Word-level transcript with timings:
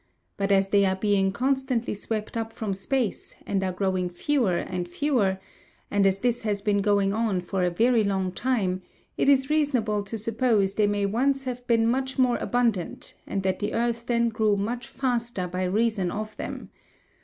But 0.35 0.51
as 0.51 0.69
they 0.69 0.83
are 0.85 0.95
being 0.95 1.31
constantly 1.31 1.93
swept 1.93 2.35
up 2.35 2.51
from 2.53 2.73
space 2.73 3.35
and 3.45 3.63
are 3.63 3.71
growing 3.71 4.09
fewer 4.09 4.57
and 4.57 4.87
fewer, 4.89 5.37
and 5.91 6.07
as 6.07 6.17
this 6.17 6.41
has 6.41 6.59
been 6.59 6.79
going 6.79 7.13
on 7.13 7.39
for 7.41 7.63
a 7.63 7.69
very 7.69 8.03
long 8.03 8.31
time, 8.31 8.81
it 9.15 9.29
is 9.29 9.51
reasonable 9.51 10.01
to 10.05 10.17
suppose 10.17 10.73
they 10.73 10.87
may 10.87 11.05
once 11.05 11.43
have 11.43 11.67
been 11.67 11.85
much 11.85 12.17
more 12.17 12.37
abundant 12.37 13.13
and 13.27 13.43
that 13.43 13.59
the 13.59 13.75
earth 13.75 14.07
then 14.07 14.29
grew 14.29 14.55
much 14.57 14.87
faster 14.87 15.47
by 15.47 15.65
reason 15.65 16.09
of 16.09 16.35
them. 16.35 16.71